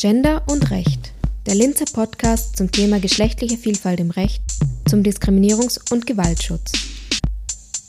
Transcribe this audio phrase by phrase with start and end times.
[0.00, 1.12] Gender und Recht,
[1.44, 4.42] der Linzer Podcast zum Thema geschlechtliche Vielfalt im Recht,
[4.88, 6.72] zum Diskriminierungs- und Gewaltschutz.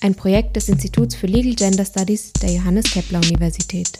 [0.02, 3.98] Ein Projekt des Instituts für Legal Gender Studies der Johannes Kepler Universität.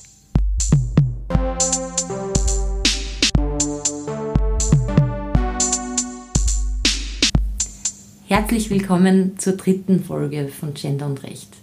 [8.28, 11.56] Herzlich willkommen zur dritten Folge von Gender und Recht.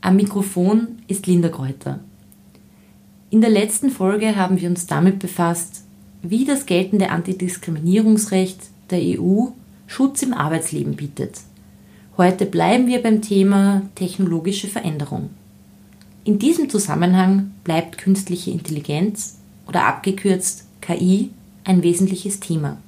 [0.00, 2.00] Am Mikrofon ist Linda Kräuter.
[3.34, 5.83] In der letzten Folge haben wir uns damit befasst,
[6.24, 8.58] wie das geltende Antidiskriminierungsrecht
[8.90, 9.48] der EU
[9.86, 11.40] Schutz im Arbeitsleben bietet.
[12.16, 15.30] Heute bleiben wir beim Thema technologische Veränderung.
[16.24, 19.36] In diesem Zusammenhang bleibt künstliche Intelligenz
[19.68, 21.30] oder abgekürzt KI
[21.64, 22.78] ein wesentliches Thema.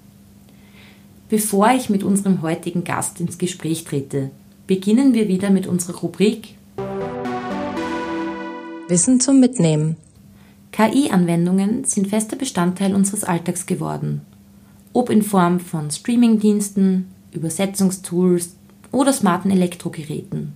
[1.29, 4.31] Bevor ich mit unserem heutigen Gast ins Gespräch trete,
[4.67, 6.55] beginnen wir wieder mit unserer Rubrik
[8.89, 9.97] Wissen zum Mitnehmen.
[10.73, 14.21] KI-Anwendungen sind fester Bestandteil unseres Alltags geworden.
[14.93, 18.57] Ob in Form von Streamingdiensten, Übersetzungstools
[18.93, 20.53] oder smarten Elektrogeräten.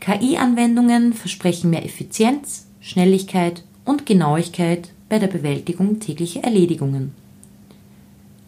[0.00, 7.12] KI-Anwendungen versprechen mehr Effizienz, Schnelligkeit und Genauigkeit bei der Bewältigung täglicher Erledigungen.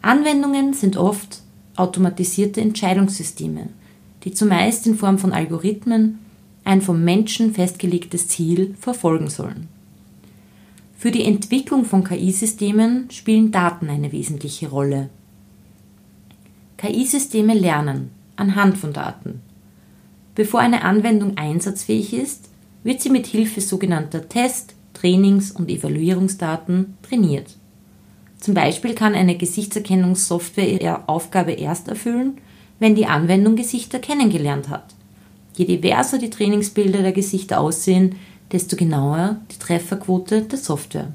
[0.01, 1.41] Anwendungen sind oft
[1.75, 3.69] automatisierte Entscheidungssysteme,
[4.23, 6.19] die zumeist in Form von Algorithmen
[6.63, 9.67] ein vom Menschen festgelegtes Ziel verfolgen sollen.
[10.99, 15.09] Für die Entwicklung von KI-Systemen spielen Daten eine wesentliche Rolle.
[16.75, 19.39] KI-Systeme lernen anhand von Daten.
[20.35, 22.49] Bevor eine Anwendung einsatzfähig ist,
[22.83, 27.55] wird sie mit Hilfe sogenannter Test-, Trainings- und Evaluierungsdaten trainiert.
[28.37, 32.39] Zum Beispiel kann eine Gesichtserkennungssoftware ihre Aufgabe erst erfüllen,
[32.79, 34.95] wenn die Anwendung Gesichter kennengelernt hat.
[35.55, 38.15] Je diverser die Trainingsbilder der Gesichter aussehen,
[38.51, 41.11] desto genauer die Trefferquote der Software.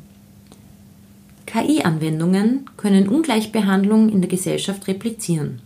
[1.46, 5.60] KI-Anwendungen können Ungleichbehandlung in der Gesellschaft replizieren.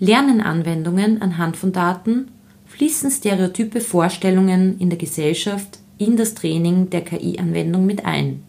[0.00, 2.28] Lernen Anwendungen anhand von Daten,
[2.66, 8.44] fließen stereotype Vorstellungen in der Gesellschaft in das Training der KI-Anwendung mit ein.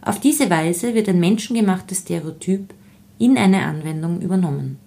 [0.00, 2.74] Auf diese Weise wird ein menschengemachtes Stereotyp
[3.18, 4.78] in eine Anwendung übernommen.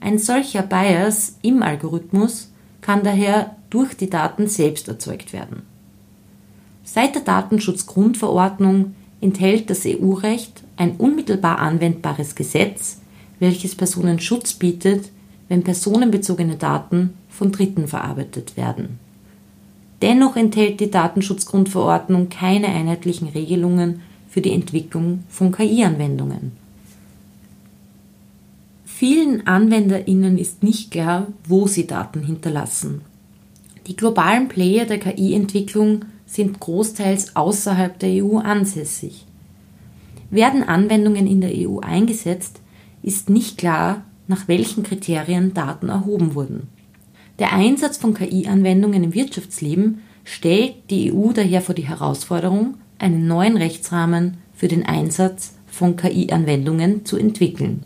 [0.00, 2.52] Ein solcher Bias im Algorithmus
[2.82, 5.62] kann daher durch die Daten selbst erzeugt werden.
[6.90, 13.02] Seit der Datenschutzgrundverordnung enthält das EU-Recht ein unmittelbar anwendbares Gesetz,
[13.38, 15.10] welches Personen Schutz bietet,
[15.50, 18.98] wenn personenbezogene Daten von Dritten verarbeitet werden.
[20.00, 24.00] Dennoch enthält die Datenschutzgrundverordnung keine einheitlichen Regelungen
[24.30, 26.52] für die Entwicklung von KI-Anwendungen.
[28.86, 33.02] Vielen AnwenderInnen ist nicht klar, wo sie Daten hinterlassen.
[33.86, 39.26] Die globalen Player der KI-Entwicklung sind großteils außerhalb der EU ansässig.
[40.30, 42.60] Werden Anwendungen in der EU eingesetzt,
[43.02, 46.68] ist nicht klar, nach welchen Kriterien Daten erhoben wurden.
[47.38, 53.56] Der Einsatz von KI-Anwendungen im Wirtschaftsleben stellt die EU daher vor die Herausforderung, einen neuen
[53.56, 57.84] Rechtsrahmen für den Einsatz von KI-Anwendungen zu entwickeln.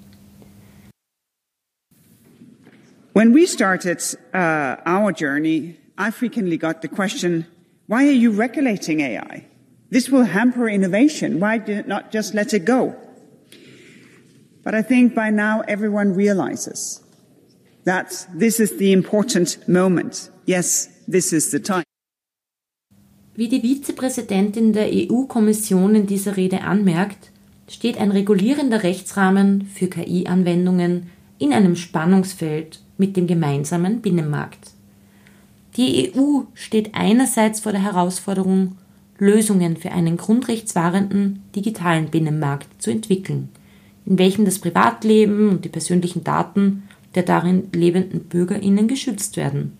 [3.14, 4.00] When we started
[4.34, 7.44] uh, our journey, I frequently got the question,
[7.86, 9.46] Why are you regulating AI?
[9.90, 11.40] This will hamper innovation.
[11.40, 12.94] Why not just let it go?
[14.64, 17.02] But I think by now everyone realizes
[17.84, 20.30] that this is the important moment.
[20.46, 21.84] Yes, this is the time.
[23.34, 27.32] Wie die Vizepräsidentin der EU-Kommission in dieser Rede anmerkt,
[27.68, 34.71] steht ein regulierender Rechtsrahmen für KI-Anwendungen in einem Spannungsfeld mit dem gemeinsamen Binnenmarkt.
[35.76, 38.76] Die EU steht einerseits vor der Herausforderung,
[39.18, 43.48] Lösungen für einen grundrechtswahrenden digitalen Binnenmarkt zu entwickeln,
[44.04, 46.82] in welchem das Privatleben und die persönlichen Daten
[47.14, 49.76] der darin lebenden Bürgerinnen geschützt werden.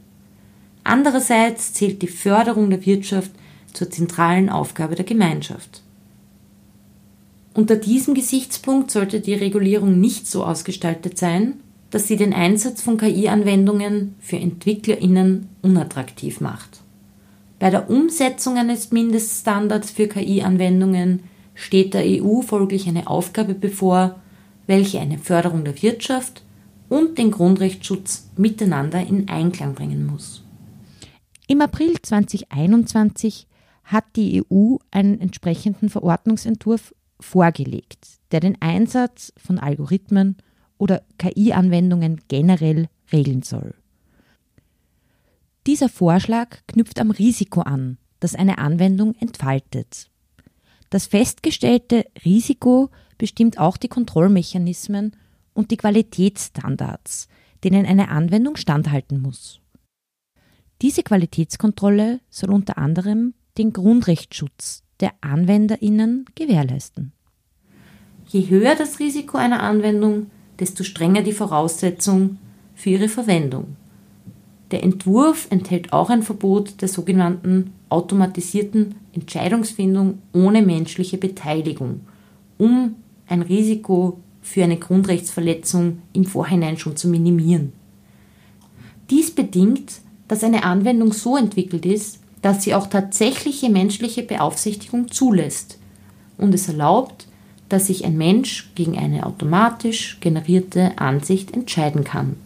[0.85, 3.31] Andererseits zählt die Förderung der Wirtschaft
[3.73, 5.83] zur zentralen Aufgabe der Gemeinschaft.
[7.55, 11.61] Unter diesem Gesichtspunkt sollte die Regulierung nicht so ausgestaltet sein,
[11.93, 16.81] dass sie den Einsatz von KI-Anwendungen für EntwicklerInnen unattraktiv macht.
[17.59, 21.21] Bei der Umsetzung eines Mindeststandards für KI-Anwendungen
[21.55, 24.21] steht der EU folglich eine Aufgabe bevor,
[24.67, 26.43] welche eine Förderung der Wirtschaft
[26.89, 30.43] und den Grundrechtsschutz miteinander in Einklang bringen muss.
[31.47, 33.47] Im April 2021
[33.85, 40.39] hat die EU einen entsprechenden Verordnungsentwurf vorgelegt, der den Einsatz von Algorithmen
[40.83, 43.73] oder KI-Anwendungen generell regeln soll.
[45.65, 50.11] Dieser Vorschlag knüpft am Risiko an, das eine Anwendung entfaltet.
[50.91, 55.15] Das festgestellte Risiko bestimmt auch die Kontrollmechanismen
[55.55, 57.29] und die Qualitätsstandards,
[57.63, 59.61] denen eine Anwendung standhalten muss.
[60.81, 67.13] Diese Qualitätskontrolle soll unter anderem den Grundrechtsschutz der Anwenderinnen gewährleisten.
[68.27, 72.39] Je höher das Risiko einer Anwendung, desto strenger die Voraussetzung
[72.75, 73.77] für ihre Verwendung.
[74.71, 82.01] Der Entwurf enthält auch ein Verbot der sogenannten automatisierten Entscheidungsfindung ohne menschliche Beteiligung,
[82.57, 82.95] um
[83.27, 87.73] ein Risiko für eine Grundrechtsverletzung im Vorhinein schon zu minimieren.
[89.11, 95.79] Dies bedingt, dass eine Anwendung so entwickelt ist, dass sie auch tatsächliche menschliche Beaufsichtigung zulässt
[96.39, 97.27] und es erlaubt,
[97.73, 102.37] dass sich ein Mensch gegen eine automatisch generierte Ansicht entscheiden kann.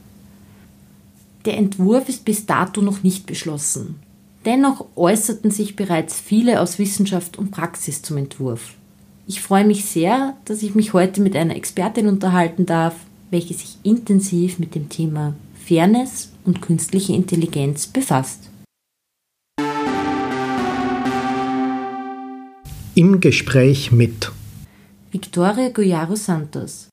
[1.46, 3.96] Der Entwurf ist bis dato noch nicht beschlossen.
[4.44, 8.75] Dennoch äußerten sich bereits viele aus Wissenschaft und Praxis zum Entwurf.
[9.26, 12.94] Ich freue mich sehr, dass ich mich heute mit einer Expertin unterhalten darf,
[13.32, 15.34] welche sich intensiv mit dem Thema
[15.64, 18.49] Fairness und künstliche Intelligenz befasst.
[22.94, 24.31] Im Gespräch mit
[25.16, 26.88] Victoria Goyaro Santos.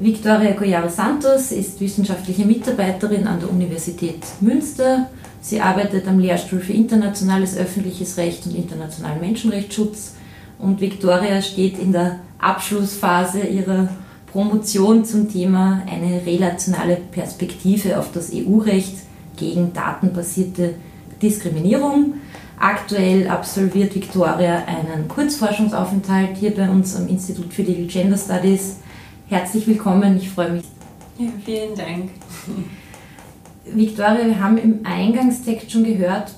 [0.00, 5.10] Victoria Goyaro Santos ist wissenschaftliche Mitarbeiterin an der Universität Münster.
[5.42, 10.14] Sie arbeitet am Lehrstuhl für internationales öffentliches Recht und internationalen Menschenrechtsschutz.
[10.58, 13.90] Und Victoria steht in der Abschlussphase ihrer
[14.32, 18.96] Promotion zum Thema eine relationale Perspektive auf das EU-Recht
[19.36, 20.76] gegen datenbasierte
[21.20, 22.14] Diskriminierung.
[22.60, 28.76] Aktuell absolviert Victoria einen Kurzforschungsaufenthalt hier bei uns am Institut für Legal Gender Studies.
[29.30, 30.64] Herzlich willkommen, ich freue mich.
[31.18, 32.10] Ja, vielen Dank.
[33.64, 36.34] Victoria, wir haben im Eingangstext schon gehört,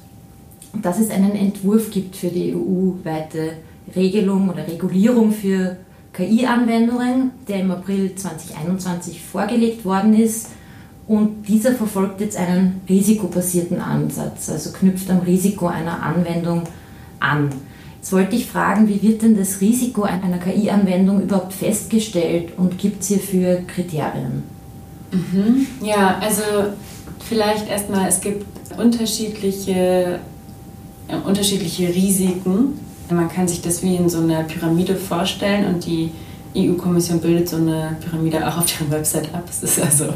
[0.81, 3.55] dass es einen Entwurf gibt für die EU-weite
[3.97, 5.77] Regelung oder Regulierung für
[6.13, 10.51] KI-Anwendungen, der im April 2021 vorgelegt worden ist
[11.07, 16.63] und dieser verfolgt jetzt einen risikobasierten Ansatz, also knüpft am Risiko einer Anwendung
[17.19, 17.51] an.
[17.97, 23.03] Jetzt wollte ich fragen, wie wird denn das Risiko einer KI-Anwendung überhaupt festgestellt und gibt
[23.03, 24.43] es hierfür Kriterien?
[25.13, 25.67] Mhm.
[25.83, 26.43] Ja, also
[27.29, 28.47] vielleicht erstmal, es gibt
[28.77, 30.19] unterschiedliche,
[31.09, 32.81] äh, unterschiedliche Risiken.
[33.11, 36.11] Man kann sich das wie in so einer Pyramide vorstellen und die
[36.57, 39.45] EU-Kommission bildet so eine Pyramide auch auf deren Website ab.
[39.49, 40.07] Es ist also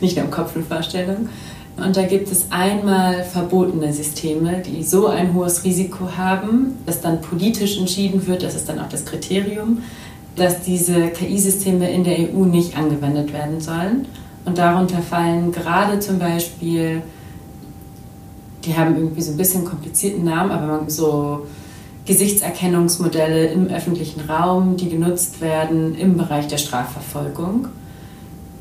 [0.00, 1.28] nicht im Kopf eine Vorstellung.
[1.76, 7.20] Und da gibt es einmal verbotene Systeme, die so ein hohes Risiko haben, dass dann
[7.20, 9.82] politisch entschieden wird, das ist dann auch das Kriterium,
[10.36, 14.06] dass diese KI-Systeme in der EU nicht angewendet werden sollen.
[14.44, 17.02] Und darunter fallen gerade zum Beispiel,
[18.64, 21.46] die haben irgendwie so ein bisschen komplizierten Namen, aber so
[22.10, 27.68] Gesichtserkennungsmodelle im öffentlichen Raum, die genutzt werden im Bereich der Strafverfolgung.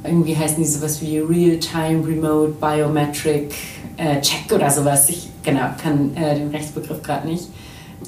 [0.03, 3.55] Irgendwie heißen die sowas wie Real-Time Remote Biometric
[3.97, 5.09] äh, Check oder sowas.
[5.09, 7.45] Ich genau kann äh, den Rechtsbegriff gerade nicht.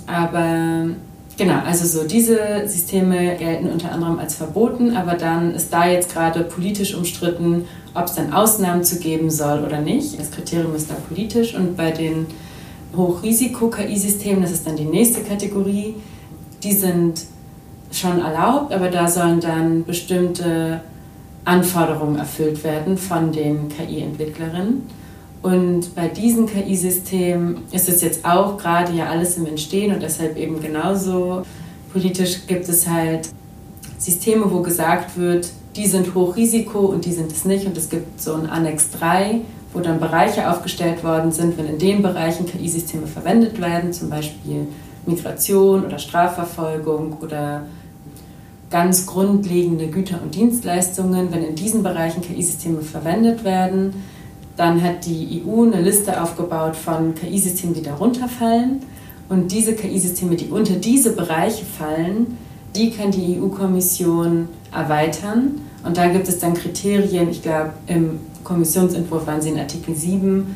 [0.05, 0.91] Aber
[1.38, 6.13] genau, also so diese Systeme gelten unter anderem als verboten, aber dann ist da jetzt
[6.13, 7.65] gerade politisch umstritten,
[7.95, 10.19] ob es dann Ausnahmen zu geben soll oder nicht.
[10.19, 12.27] Das Kriterium ist da politisch und bei den
[12.95, 15.95] Hochrisiko-KI-Systemen, das ist dann die nächste Kategorie,
[16.63, 17.25] die sind
[17.91, 20.81] schon erlaubt, aber da sollen dann bestimmte
[21.43, 24.83] Anforderungen erfüllt werden von den KI-Entwicklerinnen.
[25.41, 30.38] Und bei diesen KI-Systemen ist es jetzt auch gerade ja alles im Entstehen und deshalb
[30.38, 31.43] eben genauso
[31.91, 33.29] politisch gibt es halt
[33.98, 37.65] Systeme, wo gesagt wird, die sind Hochrisiko und die sind es nicht.
[37.65, 39.41] Und es gibt so ein Annex 3,
[39.74, 44.68] wo dann Bereiche aufgestellt worden sind, wenn in den Bereichen KI-Systeme verwendet werden, zum Beispiel
[45.06, 47.63] Migration oder Strafverfolgung oder
[48.70, 53.94] ganz grundlegende Güter und Dienstleistungen, wenn in diesen Bereichen KI-Systeme verwendet werden,
[54.58, 58.82] dann hat die EU eine Liste aufgebaut von KI-Systemen, die darunter fallen.
[59.30, 62.38] Und diese KI-Systeme, die unter diese Bereiche fallen,
[62.75, 65.62] die kann die EU-Kommission erweitern.
[65.84, 70.55] Und da gibt es dann Kriterien, ich glaube, im Kommissionsentwurf waren sie in Artikel 7,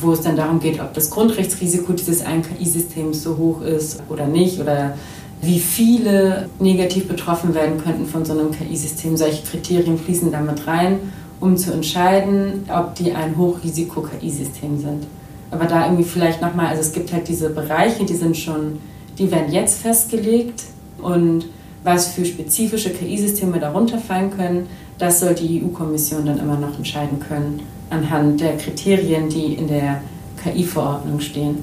[0.00, 4.60] wo es dann darum geht, ob das Grundrechtsrisiko dieses KI-Systems so hoch ist oder nicht
[4.60, 4.96] oder
[5.40, 9.16] wie viele negativ betroffen werden könnten von so einem KI-System.
[9.16, 10.98] Solche Kriterien fließen damit rein,
[11.40, 15.06] um zu entscheiden, ob die ein Hochrisiko-KI-System sind.
[15.50, 18.78] Aber da irgendwie vielleicht nochmal, also es gibt halt diese Bereiche, die sind schon,
[19.18, 20.64] die werden jetzt festgelegt
[21.00, 21.46] und
[21.84, 24.66] was für spezifische KI-Systeme darunter fallen können,
[24.98, 27.60] das soll die EU-Kommission dann immer noch entscheiden können,
[27.90, 30.00] anhand der Kriterien, die in der
[30.42, 31.58] KI-Verordnung stehen.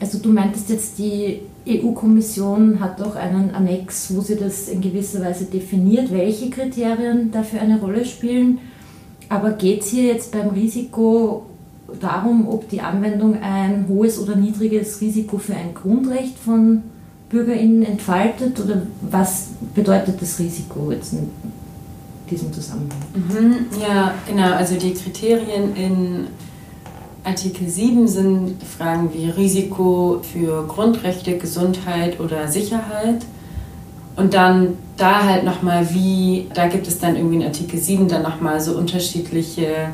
[0.00, 5.22] Also du meintest jetzt, die EU-Kommission hat doch einen Annex, wo sie das in gewisser
[5.22, 8.58] Weise definiert, welche Kriterien dafür eine Rolle spielen.
[9.28, 11.46] Aber geht es hier jetzt beim Risiko
[12.00, 16.82] darum, ob die Anwendung ein hohes oder niedriges Risiko für ein Grundrecht von
[17.28, 18.58] BürgerInnen entfaltet?
[18.58, 21.14] Oder was bedeutet das Risiko jetzt
[22.30, 22.98] diesem Zusammenhang?
[23.14, 24.54] Mhm, ja, genau.
[24.54, 26.26] Also die Kriterien in
[27.24, 33.24] Artikel 7 sind Fragen wie Risiko für Grundrechte, Gesundheit oder Sicherheit.
[34.16, 38.22] Und dann da halt nochmal wie, da gibt es dann irgendwie in Artikel 7 dann
[38.22, 39.88] nochmal so unterschiedliche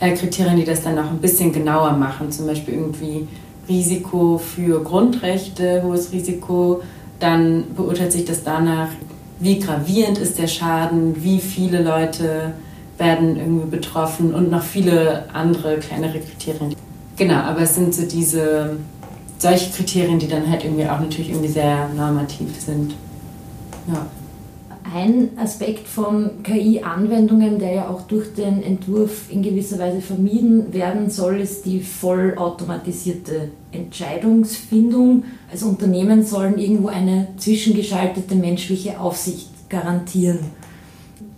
[0.00, 2.30] äh, Kriterien, die das dann noch ein bisschen genauer machen.
[2.30, 3.26] Zum Beispiel irgendwie
[3.68, 6.82] Risiko für Grundrechte, hohes Risiko.
[7.20, 8.88] Dann beurteilt sich das danach,
[9.40, 12.52] wie gravierend ist der Schaden, wie viele Leute
[12.98, 16.74] werden irgendwie betroffen und noch viele andere kleinere Kriterien.
[17.16, 18.76] Genau, aber es sind so diese
[19.38, 22.94] solche Kriterien, die dann halt irgendwie auch natürlich irgendwie sehr normativ sind.
[23.86, 24.06] Ja.
[24.94, 31.10] Ein Aspekt von KI-Anwendungen, der ja auch durch den Entwurf in gewisser Weise vermieden werden
[31.10, 35.24] soll, ist die vollautomatisierte Entscheidungsfindung.
[35.50, 40.38] Also Unternehmen sollen irgendwo eine zwischengeschaltete menschliche Aufsicht garantieren.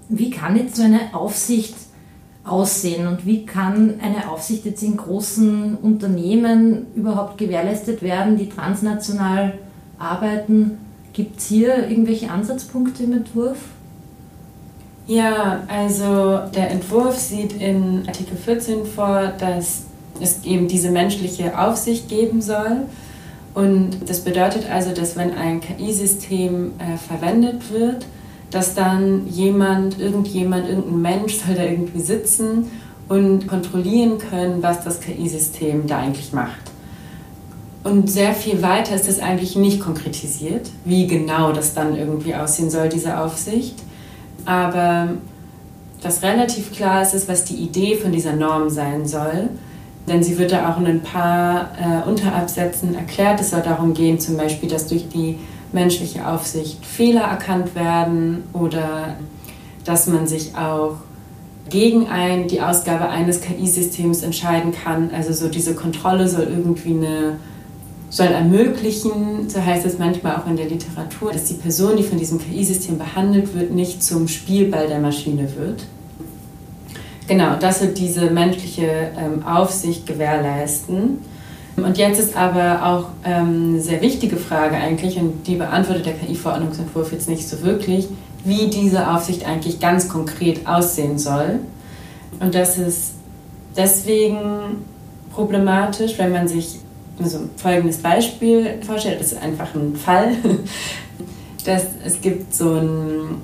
[0.08, 1.74] Wie kann jetzt so eine Aufsicht
[2.44, 9.54] aussehen und wie kann eine Aufsicht jetzt in großen Unternehmen überhaupt gewährleistet werden, die transnational
[9.98, 10.78] arbeiten?
[11.12, 13.58] Gibt es hier irgendwelche Ansatzpunkte im Entwurf?
[15.06, 19.86] Ja, also der Entwurf sieht in Artikel 14 vor, dass
[20.20, 22.86] es eben diese menschliche Aufsicht geben soll.
[23.54, 28.06] Und das bedeutet also, dass wenn ein KI-System äh, verwendet wird,
[28.50, 32.70] dass dann jemand, irgendjemand, irgendein Mensch soll da irgendwie sitzen
[33.08, 36.70] und kontrollieren können, was das KI-System da eigentlich macht.
[37.82, 42.70] Und sehr viel weiter ist das eigentlich nicht konkretisiert, wie genau das dann irgendwie aussehen
[42.70, 43.76] soll, diese Aufsicht.
[44.44, 45.08] Aber
[46.02, 49.48] was relativ klar ist, ist, was die Idee von dieser Norm sein soll.
[50.08, 53.40] Denn sie wird da auch in ein paar äh, Unterabsätzen erklärt.
[53.40, 55.38] Es soll darum gehen, zum Beispiel, dass durch die
[55.72, 59.16] menschliche Aufsicht Fehler erkannt werden oder
[59.84, 60.96] dass man sich auch
[61.68, 65.10] gegen ein, die Ausgabe eines KI-Systems entscheiden kann.
[65.14, 67.36] Also so diese Kontrolle soll irgendwie eine
[68.10, 72.18] soll ermöglichen, so heißt es manchmal auch in der Literatur, dass die Person, die von
[72.18, 75.84] diesem KI-System behandelt wird, nicht zum Spielball der Maschine wird.
[77.30, 81.18] Genau, das wird diese menschliche ähm, Aufsicht gewährleisten.
[81.76, 86.14] Und jetzt ist aber auch ähm, eine sehr wichtige Frage eigentlich, und die beantwortet der
[86.14, 88.08] KI-Verordnungsentwurf jetzt nicht so wirklich,
[88.44, 91.60] wie diese Aufsicht eigentlich ganz konkret aussehen soll.
[92.40, 93.12] Und das ist
[93.76, 94.84] deswegen
[95.32, 96.80] problematisch, wenn man sich
[97.22, 100.32] also folgendes Beispiel vorstellt, das ist einfach ein Fall,
[101.64, 103.40] dass es gibt so ein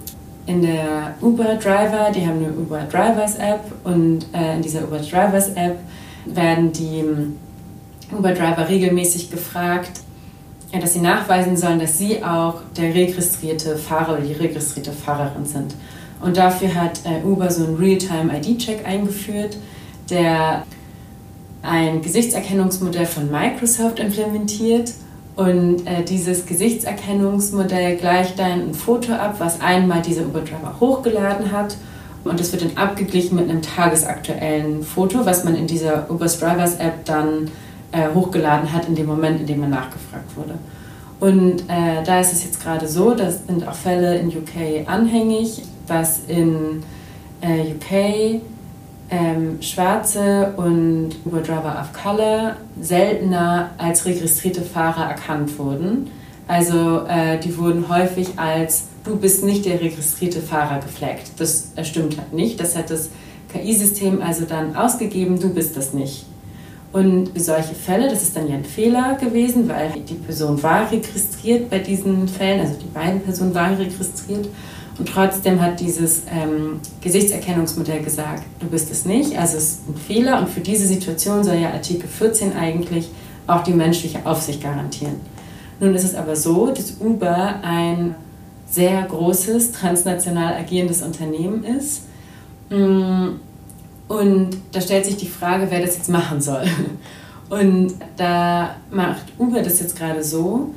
[0.47, 4.99] in der Uber Driver, die haben eine Uber Drivers App und äh, in dieser Uber
[4.99, 5.79] Drivers App
[6.26, 7.05] werden die
[8.12, 10.00] Uber-Driver regelmäßig gefragt,
[10.73, 15.75] dass sie nachweisen sollen, dass sie auch der registrierte Fahrer oder die registrierte Fahrerin sind.
[16.21, 19.57] Und dafür hat äh, Uber so einen Real-Time-ID-Check eingeführt,
[20.11, 20.65] der
[21.62, 24.93] ein Gesichtserkennungsmodell von Microsoft implementiert.
[25.37, 31.76] Und äh, dieses Gesichtserkennungsmodell gleicht dann ein Foto ab, was einmal dieser Uber-Driver hochgeladen hat.
[32.25, 36.76] Und das wird dann abgeglichen mit einem tagesaktuellen Foto, was man in dieser Uber's Drivers
[36.76, 37.50] App dann
[37.93, 40.55] äh, hochgeladen hat in dem Moment, in dem er nachgefragt wurde.
[41.21, 45.62] Und äh, da ist es jetzt gerade so, das sind auch Fälle in UK anhängig,
[45.87, 46.83] dass in
[47.40, 48.40] äh, UK
[49.11, 56.11] ähm, Schwarze und Uber Driver of Color seltener als registrierte Fahrer erkannt wurden.
[56.49, 61.31] Also äh, die wurden häufig als du bist nicht der registrierte Fahrer gefleckt.
[61.39, 62.61] Das stimmt halt nicht.
[62.61, 63.11] Das hat das
[63.53, 66.27] KI-System also dann ausgegeben, du bist das nicht.
[66.93, 71.69] Und solche Fälle, das ist dann ja ein Fehler gewesen, weil die Person war registriert
[71.69, 74.49] bei diesen Fällen, also die beiden Personen waren registriert.
[74.99, 79.97] Und trotzdem hat dieses ähm, Gesichtserkennungsmodell gesagt, du bist es nicht, also es ist ein
[79.97, 80.38] Fehler.
[80.38, 83.11] Und für diese Situation soll ja Artikel 14 eigentlich
[83.47, 85.21] auch die menschliche Aufsicht garantieren.
[85.81, 88.15] Nun ist es aber so, dass Uber ein
[88.69, 92.03] sehr großes, transnational agierendes Unternehmen ist.
[92.71, 93.37] Mm,
[94.09, 96.65] und da stellt sich die Frage, wer das jetzt machen soll.
[97.49, 100.71] Und da macht Uber das jetzt gerade so,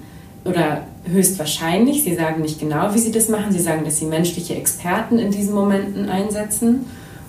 [0.46, 4.56] oder höchstwahrscheinlich, sie sagen nicht genau, wie sie das machen, sie sagen, dass sie menschliche
[4.56, 6.86] Experten in diesen Momenten einsetzen.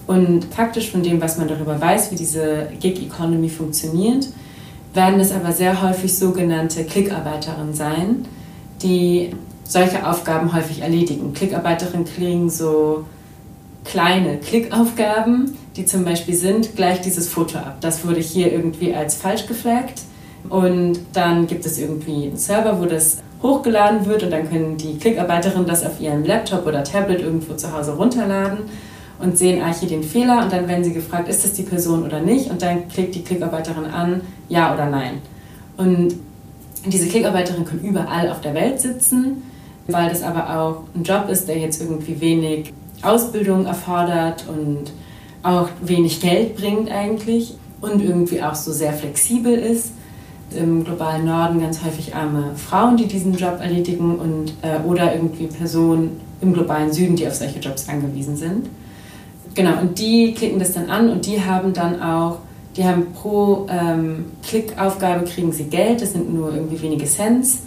[0.06, 4.28] Und faktisch von dem, was man darüber weiß, wie diese Gig Economy funktioniert,
[4.92, 8.24] werden es aber sehr häufig sogenannte Klickarbeiterinnen sein,
[8.82, 9.30] die
[9.64, 11.32] solche Aufgaben häufig erledigen.
[11.32, 13.04] Klickarbeiterinnen kriegen so
[13.84, 17.76] kleine Klickaufgaben, die zum Beispiel sind, gleich dieses Foto ab.
[17.80, 20.02] Das wurde hier irgendwie als falsch geflaggt.
[20.48, 24.98] Und dann gibt es irgendwie einen Server, wo das hochgeladen wird und dann können die
[24.98, 28.58] Klickarbeiterinnen das auf ihrem Laptop oder Tablet irgendwo zu Hause runterladen
[29.18, 32.04] und sehen, ah, hier den Fehler und dann werden sie gefragt, ist das die Person
[32.04, 35.22] oder nicht und dann klickt die Klickarbeiterin an, ja oder nein.
[35.76, 36.14] Und
[36.86, 39.42] diese Klickarbeiterinnen können überall auf der Welt sitzen,
[39.86, 44.92] weil das aber auch ein Job ist, der jetzt irgendwie wenig Ausbildung erfordert und
[45.42, 49.92] auch wenig Geld bringt eigentlich und irgendwie auch so sehr flexibel ist.
[50.54, 55.46] Im globalen Norden ganz häufig arme Frauen, die diesen Job erledigen und, äh, oder irgendwie
[55.46, 58.68] Personen im globalen Süden, die auf solche Jobs angewiesen sind.
[59.54, 62.38] Genau, und die klicken das dann an und die haben dann auch,
[62.76, 67.60] die haben pro ähm, Klickaufgabe kriegen sie Geld, das sind nur irgendwie wenige Cents.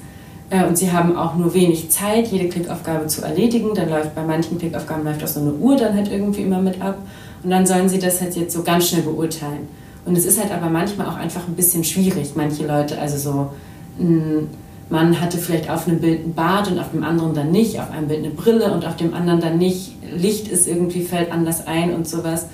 [0.50, 3.74] Äh, und sie haben auch nur wenig Zeit, jede Klickaufgabe zu erledigen.
[3.74, 6.82] Dann läuft bei manchen Klickaufgaben läuft auch so eine Uhr dann halt irgendwie immer mit
[6.82, 6.98] ab.
[7.44, 9.68] Und dann sollen sie das halt jetzt so ganz schnell beurteilen.
[10.06, 12.34] Und es ist halt aber manchmal auch einfach ein bisschen schwierig.
[12.36, 13.52] Manche Leute, also so
[14.00, 14.50] ein
[14.90, 17.90] Mann hatte vielleicht auf einem Bild ein Bart und auf dem anderen dann nicht, auf
[17.92, 19.94] einem Bild eine Brille und auf dem anderen dann nicht.
[20.16, 22.48] Licht ist irgendwie, fällt anders ein und sowas.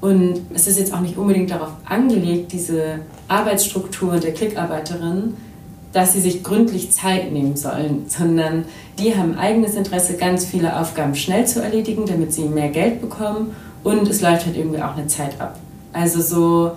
[0.00, 5.34] Und es ist jetzt auch nicht unbedingt darauf angelegt, diese Arbeitsstruktur der Klickarbeiterin,
[5.92, 8.64] dass sie sich gründlich Zeit nehmen sollen, sondern
[8.98, 13.54] die haben eigenes Interesse, ganz viele Aufgaben schnell zu erledigen, damit sie mehr Geld bekommen
[13.84, 15.58] und es läuft halt irgendwie auch eine Zeit ab.
[15.92, 16.72] Also so,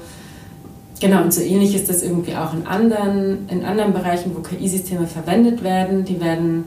[0.99, 5.07] genau, und so ähnlich ist das irgendwie auch in anderen, in anderen Bereichen, wo KI-Systeme
[5.07, 6.05] verwendet werden.
[6.05, 6.65] Die werden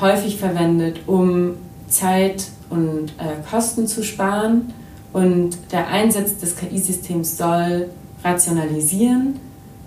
[0.00, 1.56] häufig verwendet, um
[1.88, 4.72] Zeit und äh, Kosten zu sparen.
[5.12, 7.88] Und der Einsatz des KI-Systems soll
[8.24, 9.38] rationalisieren,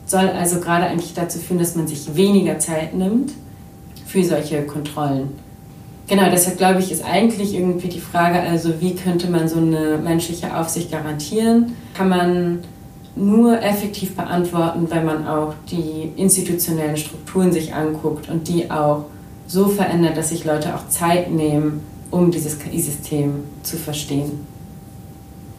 [0.05, 3.33] soll also gerade eigentlich dazu führen, dass man sich weniger Zeit nimmt
[4.05, 5.29] für solche Kontrollen.
[6.07, 9.97] Genau, deshalb glaube ich, ist eigentlich irgendwie die Frage, also wie könnte man so eine
[9.97, 11.73] menschliche Aufsicht garantieren?
[11.93, 12.59] Kann man
[13.17, 19.05] nur effektiv beantworten, wenn man auch die institutionellen Strukturen sich anguckt und die auch
[19.47, 24.31] so verändert, dass sich Leute auch Zeit nehmen, um dieses KI-System zu verstehen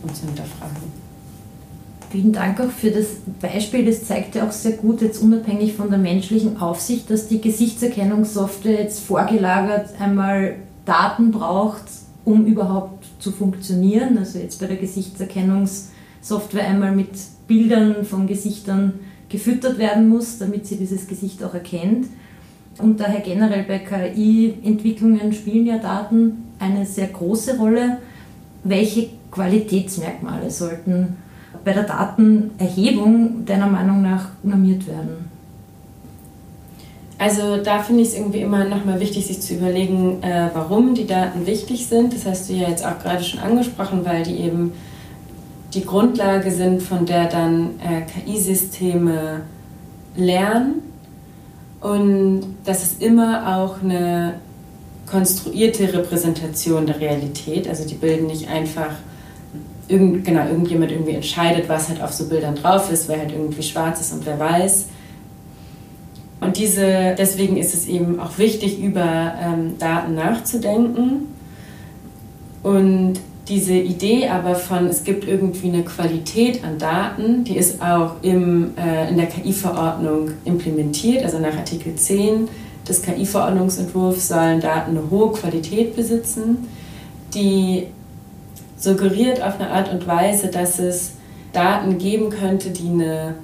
[0.02, 0.98] und zu hinterfragen.
[2.10, 3.06] Vielen Dank auch für das
[3.40, 3.84] Beispiel.
[3.84, 8.80] Das zeigt ja auch sehr gut, jetzt unabhängig von der menschlichen Aufsicht, dass die Gesichtserkennungssoftware
[8.80, 11.82] jetzt vorgelagert einmal Daten braucht,
[12.24, 14.16] um überhaupt zu funktionieren.
[14.16, 17.10] Also jetzt bei der Gesichtserkennungssoftware einmal mit
[17.48, 18.92] Bildern von Gesichtern
[19.28, 22.06] gefüttert werden muss, damit sie dieses Gesicht auch erkennt.
[22.78, 27.98] Und daher generell bei KI-Entwicklungen spielen ja Daten eine sehr große Rolle.
[28.62, 31.16] Welche Qualitätsmerkmale sollten
[31.64, 35.28] bei der Datenerhebung deiner Meinung nach normiert werden?
[37.18, 41.06] Also da finde ich es irgendwie immer nochmal wichtig, sich zu überlegen, äh, warum die
[41.06, 42.14] Daten wichtig sind.
[42.14, 44.72] Das hast du ja jetzt auch gerade schon angesprochen, weil die eben
[45.74, 49.42] die Grundlage sind, von der dann äh, KI-Systeme
[50.16, 50.82] lernen.
[51.80, 54.34] Und das ist immer auch eine
[55.06, 57.68] konstruierte Repräsentation der Realität.
[57.68, 58.90] Also die bilden nicht einfach
[59.88, 63.62] irgend, genau, irgendjemand irgendwie entscheidet, was halt auf so Bildern drauf ist, wer halt irgendwie
[63.62, 64.86] schwarz ist und wer weiß.
[66.40, 71.28] Und diese, deswegen ist es eben auch wichtig, über ähm, Daten nachzudenken.
[72.62, 73.14] Und
[73.48, 78.76] diese Idee aber von, es gibt irgendwie eine Qualität an Daten, die ist auch im,
[78.76, 82.48] äh, in der KI-Verordnung implementiert, also nach Artikel 10
[82.86, 86.68] des KI-Verordnungsentwurfs sollen Daten eine hohe Qualität besitzen,
[87.34, 87.86] die
[88.76, 91.12] suggeriert auf eine Art und Weise, dass es
[91.52, 93.34] Daten geben könnte, die eine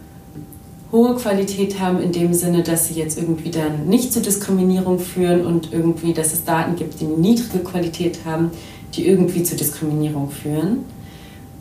[0.92, 5.44] hohe Qualität haben, in dem Sinne, dass sie jetzt irgendwie dann nicht zur Diskriminierung führen
[5.44, 8.52] und irgendwie, dass es Daten gibt, die eine niedrige Qualität haben,
[8.96, 10.84] die irgendwie zur Diskriminierung führen.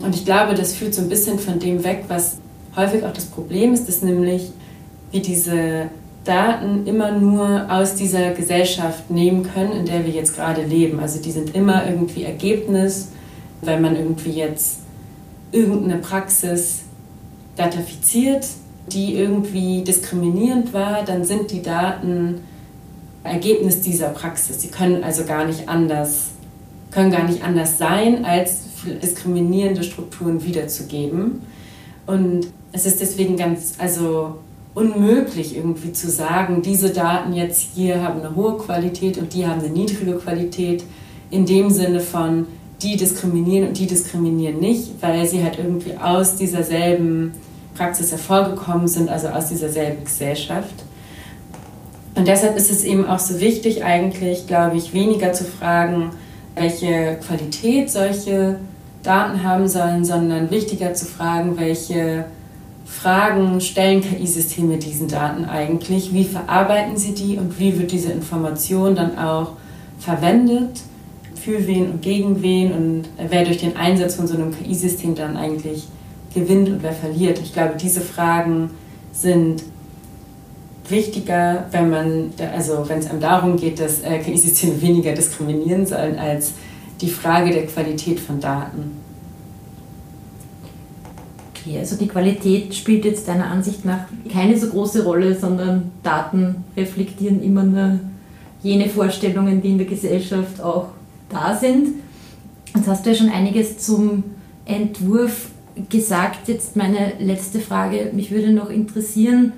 [0.00, 2.38] Und ich glaube, das führt so ein bisschen von dem weg, was
[2.76, 4.50] häufig auch das Problem ist, ist nämlich,
[5.12, 5.88] wie diese
[6.24, 10.98] Daten immer nur aus dieser Gesellschaft nehmen können, in der wir jetzt gerade leben.
[10.98, 13.08] Also die sind immer irgendwie Ergebnis
[13.66, 14.78] wenn man irgendwie jetzt
[15.52, 16.82] irgendeine Praxis
[17.56, 18.46] datafiziert,
[18.88, 22.40] die irgendwie diskriminierend war, dann sind die Daten
[23.22, 24.60] Ergebnis dieser Praxis.
[24.60, 26.30] Sie können also gar nicht anders,
[26.94, 28.60] können gar nicht anders sein, als
[29.02, 31.42] diskriminierende Strukturen wiederzugeben.
[32.06, 34.36] Und es ist deswegen ganz, also
[34.74, 39.60] unmöglich irgendwie zu sagen, diese Daten jetzt hier haben eine hohe Qualität und die haben
[39.60, 40.84] eine niedrige Qualität,
[41.30, 42.46] in dem Sinne von,
[42.82, 47.32] die diskriminieren und die diskriminieren nicht, weil sie halt irgendwie aus dieser selben
[47.76, 50.84] Praxis hervorgekommen sind, also aus dieser selben Gesellschaft.
[52.14, 56.10] Und deshalb ist es eben auch so wichtig, eigentlich, glaube ich, weniger zu fragen,
[56.54, 58.58] welche Qualität solche
[59.02, 62.26] Daten haben sollen, sondern wichtiger zu fragen, welche
[62.86, 68.94] Fragen stellen KI-Systeme diesen Daten eigentlich, wie verarbeiten sie die und wie wird diese Information
[68.94, 69.52] dann auch
[69.98, 70.80] verwendet,
[71.34, 72.72] für wen und gegen wen?
[72.72, 75.88] Und wer durch den Einsatz von so einem KI-System dann eigentlich
[76.34, 77.38] gewinnt und wer verliert.
[77.38, 78.70] Ich glaube, diese Fragen
[79.12, 79.62] sind
[80.88, 86.18] wichtiger, wenn man, also wenn es einem darum geht, dass äh, KI-Systeme weniger diskriminieren sollen,
[86.18, 86.52] als
[87.00, 88.92] die Frage der Qualität von Daten.
[91.50, 96.64] Okay, also die Qualität spielt jetzt deiner Ansicht nach keine so große Rolle, sondern Daten
[96.76, 98.00] reflektieren immer nur
[98.62, 100.88] jene Vorstellungen, die in der Gesellschaft auch
[101.28, 101.88] da sind.
[102.74, 104.24] Jetzt hast du ja schon einiges zum
[104.64, 105.50] Entwurf
[105.88, 106.48] gesagt.
[106.48, 108.10] Jetzt meine letzte Frage.
[108.12, 109.52] Mich würde noch interessieren,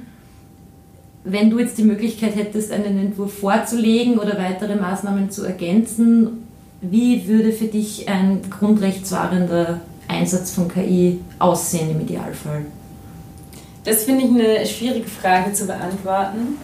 [1.29, 6.45] wenn du jetzt die Möglichkeit hättest, einen Entwurf vorzulegen oder weitere Maßnahmen zu ergänzen,
[6.81, 12.67] wie würde für dich ein grundrechtswahrender Einsatz von KI aussehen im Idealfall?
[13.85, 16.59] Das finde ich eine schwierige Frage zu beantworten.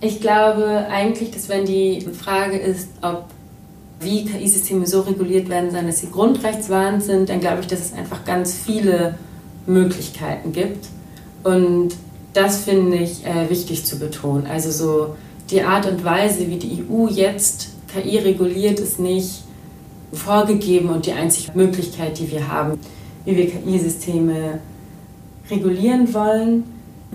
[0.00, 3.26] Ich glaube eigentlich, dass wenn die Frage ist, ob
[4.00, 7.92] wie KI-Systeme so reguliert werden sollen, dass sie grundrechtswahrend sind, dann glaube ich, dass es
[7.92, 9.14] einfach ganz viele
[9.66, 10.88] Möglichkeiten gibt.
[11.44, 11.94] Und
[12.36, 14.46] das finde ich äh, wichtig zu betonen.
[14.46, 15.16] Also so
[15.50, 19.42] die Art und Weise, wie die EU jetzt KI reguliert, ist nicht
[20.12, 22.78] vorgegeben und die einzige Möglichkeit, die wir haben,
[23.24, 24.60] wie wir KI-Systeme
[25.50, 26.64] regulieren wollen.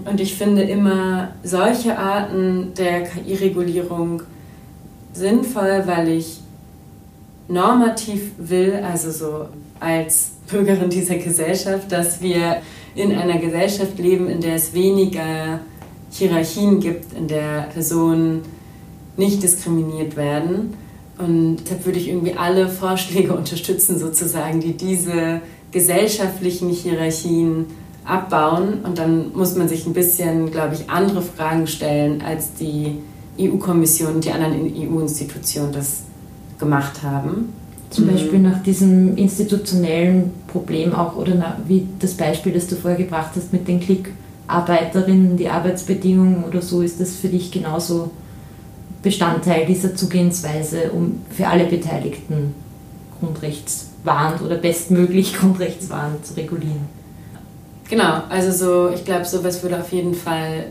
[0.05, 4.23] Und ich finde immer solche Arten der KI-Regulierung
[5.13, 6.39] sinnvoll, weil ich
[7.47, 9.45] normativ will, also so
[9.79, 12.61] als Bürgerin dieser Gesellschaft, dass wir
[12.95, 15.59] in einer Gesellschaft leben, in der es weniger
[16.11, 18.41] Hierarchien gibt, in der Personen
[19.17, 20.73] nicht diskriminiert werden.
[21.17, 27.67] Und deshalb würde ich irgendwie alle Vorschläge unterstützen, sozusagen, die diese gesellschaftlichen Hierarchien
[28.03, 28.79] abbauen.
[28.83, 32.97] Und dann muss man sich ein bisschen, glaube ich, andere Fragen stellen, als die
[33.39, 36.03] EU-Kommission und die anderen EU-Institutionen das
[36.59, 37.53] gemacht haben.
[37.89, 38.51] Zum Beispiel mhm.
[38.51, 43.53] nach diesem institutionellen Problem auch oder nach, wie das Beispiel, das du vorher gebracht hast
[43.53, 48.11] mit den Klickarbeiterinnen, die Arbeitsbedingungen oder so, ist das für dich genauso
[49.01, 52.53] Bestandteil dieser Zugehensweise, um für alle Beteiligten
[53.19, 56.89] grundrechtswahrend oder bestmöglich grundrechtswahrend zu regulieren.
[57.89, 60.65] Genau, also so, ich glaube, sowas würde auf jeden Fall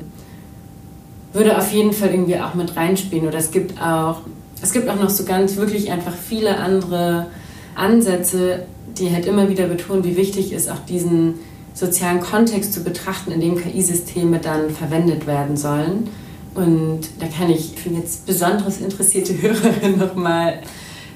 [1.33, 3.29] würde auf jeden Fall irgendwie auch mit reinspielen.
[3.29, 4.23] Oder es gibt auch
[4.62, 7.27] es gibt auch noch so ganz wirklich einfach viele andere
[7.74, 8.66] Ansätze,
[8.98, 11.35] die halt immer wieder betonen, wie wichtig ist, auch diesen
[11.74, 16.09] sozialen Kontext zu betrachten, in dem KI-Systeme dann verwendet werden sollen.
[16.54, 20.61] Und da kann ich für jetzt besonders interessierte Hörerinnen nochmal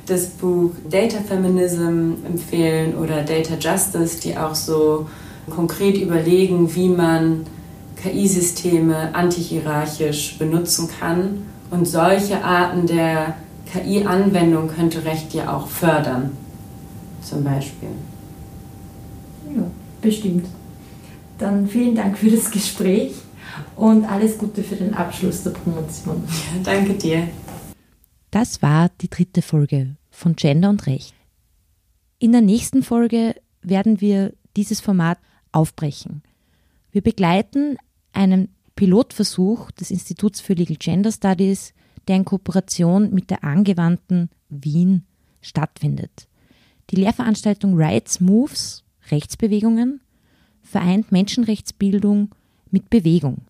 [0.07, 5.07] das Buch Data Feminism empfehlen oder Data Justice, die auch so
[5.51, 7.47] konkret überlegen, wie man
[8.03, 13.35] KI-Systeme antihierarchisch benutzen kann und solche Arten der
[13.73, 16.33] KI-Anwendung könnte Recht ja auch fördern,
[17.25, 17.89] zum Beispiel.
[19.55, 20.47] Ja, bestimmt.
[21.39, 23.13] Dann vielen Dank für das Gespräch
[23.77, 26.23] und alles Gute für den Abschluss der Promotion.
[26.27, 27.29] Ja, danke dir.
[28.31, 31.15] Das war die dritte Folge von Gender und Recht.
[32.19, 35.19] In der nächsten Folge werden wir dieses Format
[35.53, 36.23] aufbrechen.
[36.91, 37.77] Wir begleiten
[38.13, 41.75] einen Pilotversuch des Instituts für Legal Gender Studies,
[42.09, 45.05] der in Kooperation mit der Angewandten Wien
[45.41, 46.29] stattfindet.
[46.91, 50.01] Die Lehrveranstaltung Rights Moves, Rechtsbewegungen,
[50.63, 52.35] vereint Menschenrechtsbildung
[52.71, 53.43] mit Bewegung.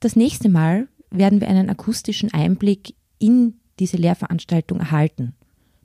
[0.00, 5.34] Das nächste Mal werden wir einen akustischen Einblick in diese Lehrveranstaltung erhalten.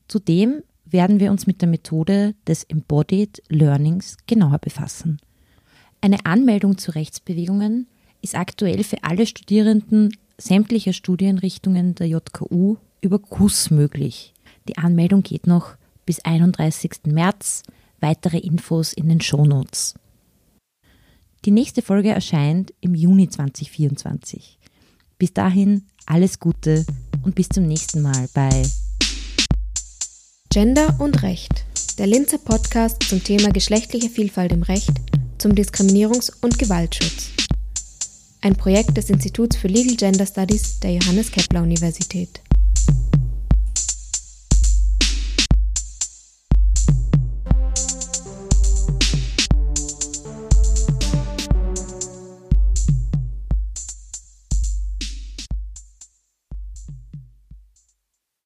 [0.07, 5.19] Zudem werden wir uns mit der Methode des Embodied Learnings genauer befassen.
[6.01, 7.87] Eine Anmeldung zu Rechtsbewegungen
[8.21, 14.33] ist aktuell für alle Studierenden sämtlicher Studienrichtungen der JKU über KUS möglich.
[14.67, 15.75] Die Anmeldung geht noch
[16.07, 17.01] bis 31.
[17.05, 17.61] März.
[17.99, 19.93] Weitere Infos in den Shownotes.
[21.45, 24.57] Die nächste Folge erscheint im Juni 2024.
[25.19, 26.83] Bis dahin alles Gute
[27.23, 28.63] und bis zum nächsten Mal bei
[30.49, 31.65] Gender und Recht,
[31.99, 34.93] der Linzer Podcast zum Thema geschlechtliche Vielfalt im Recht,
[35.37, 37.31] zum Diskriminierungs- und Gewaltschutz
[38.47, 42.41] ein Projekt des Instituts für Legal Gender Studies der Johannes Kepler Universität.